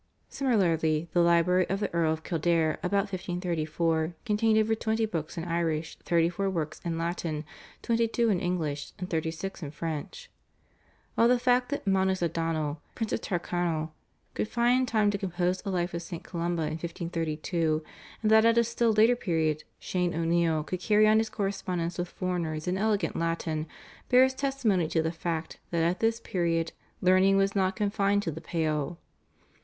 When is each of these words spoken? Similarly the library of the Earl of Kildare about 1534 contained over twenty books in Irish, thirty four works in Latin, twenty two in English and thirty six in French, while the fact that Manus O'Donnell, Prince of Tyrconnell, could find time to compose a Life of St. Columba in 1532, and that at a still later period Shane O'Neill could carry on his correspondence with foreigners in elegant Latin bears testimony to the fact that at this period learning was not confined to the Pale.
Similarly 0.29 1.07
the 1.13 1.21
library 1.21 1.69
of 1.69 1.79
the 1.79 1.93
Earl 1.93 2.11
of 2.11 2.23
Kildare 2.23 2.79
about 2.81 3.11
1534 3.13 4.15
contained 4.25 4.57
over 4.57 4.73
twenty 4.73 5.05
books 5.05 5.37
in 5.37 5.45
Irish, 5.45 5.95
thirty 5.99 6.27
four 6.27 6.49
works 6.49 6.81
in 6.83 6.97
Latin, 6.97 7.45
twenty 7.83 8.07
two 8.07 8.29
in 8.31 8.39
English 8.39 8.93
and 8.97 9.07
thirty 9.11 9.29
six 9.29 9.61
in 9.61 9.69
French, 9.69 10.31
while 11.13 11.27
the 11.27 11.37
fact 11.37 11.69
that 11.69 11.85
Manus 11.85 12.23
O'Donnell, 12.23 12.81
Prince 12.95 13.13
of 13.13 13.21
Tyrconnell, 13.21 13.93
could 14.33 14.47
find 14.47 14.87
time 14.87 15.11
to 15.11 15.19
compose 15.19 15.61
a 15.63 15.69
Life 15.69 15.93
of 15.93 16.01
St. 16.01 16.23
Columba 16.23 16.63
in 16.63 16.69
1532, 16.79 17.83
and 18.23 18.31
that 18.31 18.43
at 18.43 18.57
a 18.57 18.63
still 18.63 18.93
later 18.93 19.15
period 19.15 19.63
Shane 19.77 20.15
O'Neill 20.15 20.63
could 20.63 20.79
carry 20.79 21.07
on 21.07 21.19
his 21.19 21.29
correspondence 21.29 21.99
with 21.99 22.09
foreigners 22.09 22.67
in 22.67 22.75
elegant 22.75 23.15
Latin 23.15 23.67
bears 24.09 24.33
testimony 24.33 24.87
to 24.87 25.03
the 25.03 25.11
fact 25.11 25.59
that 25.69 25.83
at 25.83 25.99
this 25.99 26.19
period 26.19 26.71
learning 27.01 27.37
was 27.37 27.53
not 27.55 27.75
confined 27.75 28.23
to 28.23 28.31
the 28.31 28.41
Pale. 28.41 28.97